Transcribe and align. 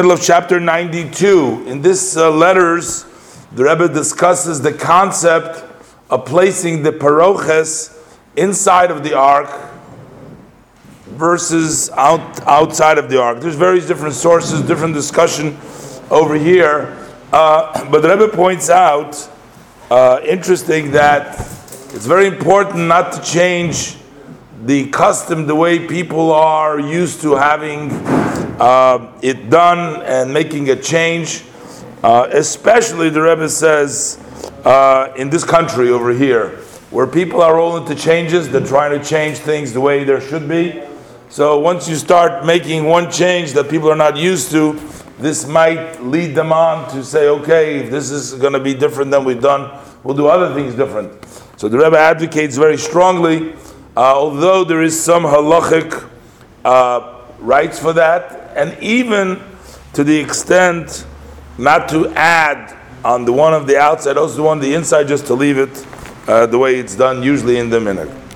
middle 0.00 0.12
of 0.12 0.22
chapter 0.22 0.60
92. 0.60 1.64
In 1.66 1.82
this 1.82 2.16
uh, 2.16 2.30
letters, 2.30 3.04
the 3.50 3.64
Rebbe 3.64 3.88
discusses 3.88 4.60
the 4.60 4.72
concept 4.72 5.64
of 6.08 6.24
placing 6.24 6.84
the 6.84 6.92
paroches 6.92 8.00
inside 8.36 8.92
of 8.92 9.02
the 9.02 9.14
ark 9.14 9.50
versus 11.06 11.90
out, 11.90 12.40
outside 12.46 12.96
of 12.98 13.10
the 13.10 13.20
ark. 13.20 13.40
There's 13.40 13.56
various 13.56 13.88
different 13.88 14.14
sources, 14.14 14.62
different 14.62 14.94
discussion 14.94 15.58
over 16.12 16.36
here. 16.36 16.96
Uh, 17.32 17.84
but 17.90 18.00
the 18.00 18.08
Rebbe 18.10 18.28
points 18.28 18.70
out, 18.70 19.28
uh, 19.90 20.20
interesting, 20.24 20.92
that 20.92 21.40
it's 21.90 22.06
very 22.06 22.28
important 22.28 22.86
not 22.86 23.14
to 23.14 23.20
change 23.20 23.96
the 24.64 24.88
custom, 24.90 25.46
the 25.46 25.54
way 25.54 25.86
people 25.86 26.32
are 26.32 26.80
used 26.80 27.20
to 27.22 27.36
having 27.36 27.90
uh, 28.60 29.12
it 29.22 29.50
done 29.50 30.02
and 30.02 30.32
making 30.32 30.70
a 30.70 30.76
change. 30.76 31.44
Uh, 32.02 32.28
especially, 32.32 33.10
the 33.10 33.20
Rebbe 33.20 33.48
says, 33.48 34.18
uh, 34.64 35.12
in 35.16 35.30
this 35.30 35.44
country 35.44 35.90
over 35.90 36.12
here, 36.12 36.56
where 36.90 37.06
people 37.06 37.42
are 37.42 37.58
all 37.58 37.76
into 37.76 37.94
changes, 37.94 38.48
they're 38.48 38.66
trying 38.66 38.98
to 38.98 39.04
change 39.04 39.38
things 39.38 39.72
the 39.72 39.80
way 39.80 40.04
there 40.04 40.20
should 40.20 40.48
be. 40.48 40.82
So 41.28 41.58
once 41.58 41.88
you 41.88 41.96
start 41.96 42.46
making 42.46 42.84
one 42.84 43.10
change 43.10 43.52
that 43.52 43.68
people 43.68 43.90
are 43.90 43.96
not 43.96 44.16
used 44.16 44.50
to, 44.52 44.80
this 45.18 45.46
might 45.46 46.00
lead 46.02 46.34
them 46.34 46.52
on 46.52 46.90
to 46.92 47.04
say, 47.04 47.28
okay, 47.28 47.80
if 47.80 47.90
this 47.90 48.10
is 48.10 48.34
going 48.34 48.54
to 48.54 48.60
be 48.60 48.72
different 48.72 49.10
than 49.10 49.24
we've 49.24 49.42
done, 49.42 49.78
we'll 50.02 50.16
do 50.16 50.26
other 50.26 50.54
things 50.54 50.74
different. 50.74 51.12
So 51.58 51.68
the 51.68 51.76
Rebbe 51.76 51.98
advocates 51.98 52.56
very 52.56 52.78
strongly, 52.78 53.54
although 53.98 54.64
there 54.64 54.82
is 54.82 54.98
some 54.98 55.24
halachic 55.24 56.08
uh, 56.64 57.20
rights 57.40 57.78
for 57.78 57.92
that, 57.92 58.52
and 58.56 58.76
even 58.82 59.40
to 59.92 60.04
the 60.04 60.16
extent 60.16 61.06
not 61.58 61.88
to 61.88 62.08
add 62.14 62.76
on 63.04 63.24
the 63.24 63.32
one 63.32 63.54
of 63.54 63.66
the 63.66 63.78
outside, 63.78 64.16
also 64.16 64.36
the 64.36 64.42
one 64.42 64.58
on 64.58 64.62
the 64.62 64.74
inside, 64.74 65.08
just 65.08 65.26
to 65.26 65.34
leave 65.34 65.58
it 65.58 65.86
uh, 66.28 66.46
the 66.46 66.58
way 66.58 66.76
it's 66.76 66.94
done 66.94 67.22
usually 67.22 67.58
in 67.58 67.70
the 67.70 67.80
minute. 67.80 68.10